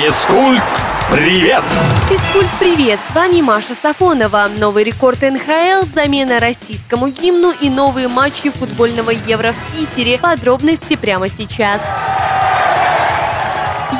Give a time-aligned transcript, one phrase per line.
[0.00, 0.62] Физкульт,
[1.10, 1.64] привет!
[2.08, 3.00] Физкульт, привет!
[3.10, 4.48] С вами Маша Сафонова.
[4.56, 10.16] Новый рекорд НХЛ, замена российскому гимну и новые матчи футбольного Евро в Питере.
[10.16, 11.82] Подробности прямо сейчас.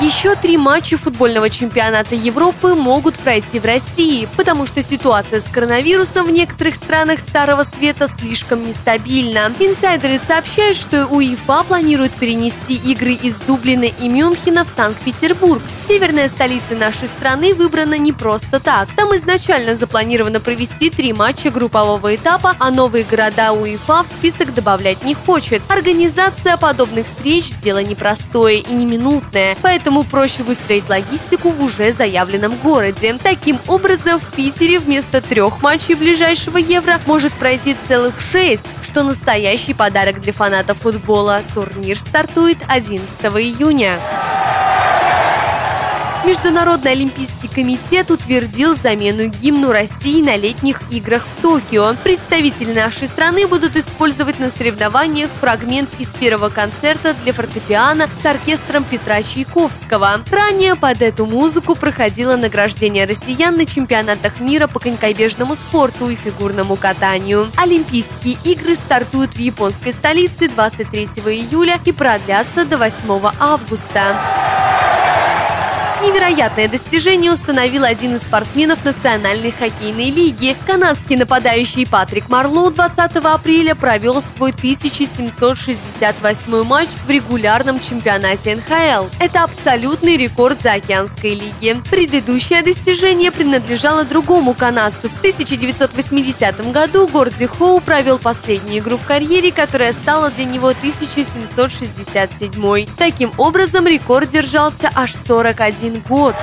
[0.01, 6.29] Еще три матча футбольного чемпионата Европы могут пройти в России, потому что ситуация с коронавирусом
[6.29, 9.53] в некоторых странах Старого Света слишком нестабильна.
[9.59, 15.61] Инсайдеры сообщают, что УЕФА планирует перенести игры из Дублина и Мюнхена в Санкт-Петербург.
[15.85, 18.89] Северная столица нашей страны выбрана не просто так.
[18.95, 25.03] Там изначально запланировано провести три матча группового этапа, а новые города УЕФА в список добавлять
[25.03, 25.61] не хочет.
[25.69, 29.57] Организация подобных встреч– дело непростое и не минутное,
[29.89, 33.17] поэтому проще выстроить логистику в уже заявленном городе.
[33.23, 39.73] Таким образом, в Питере вместо трех матчей ближайшего Евро может пройти целых шесть, что настоящий
[39.73, 41.41] подарок для фанатов футбола.
[41.55, 43.99] Турнир стартует 11 июня.
[46.29, 51.95] Международный олимпийский комитет утвердил замену гимну России на летних играх в Токио.
[52.05, 58.85] Представители нашей страны будут использовать на соревнованиях фрагмент из первого концерта для фортепиано с оркестром
[58.85, 60.21] Петра Чайковского.
[60.31, 66.77] Ранее под эту музыку проходило награждение россиян на чемпионатах мира по конькобежному спорту и фигурному
[66.77, 67.51] катанию.
[67.57, 74.58] Олимпийские игры стартуют в японской столице 23 июля и продлятся до 8 августа.
[76.03, 80.55] Невероятное достижение установил один из спортсменов Национальной хоккейной лиги.
[80.65, 89.07] Канадский нападающий Патрик Марлоу 20 апреля провел свой 1768 матч в регулярном чемпионате НХЛ.
[89.19, 91.75] Это абсолютный рекорд заокеанской лиги.
[91.91, 95.09] Предыдущее достижение принадлежало другому канадцу.
[95.09, 102.87] В 1980 году Горди Хоу провел последнюю игру в карьере, которая стала для него 1767.
[102.97, 106.35] Таким образом, рекорд держался аж 41 один год.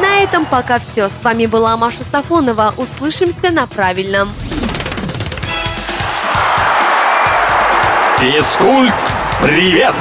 [0.00, 1.08] На этом пока все.
[1.08, 2.74] С вами была Маша Сафонова.
[2.76, 4.30] Услышимся на правильном.
[8.18, 8.94] Физкульт,
[9.42, 9.94] привет!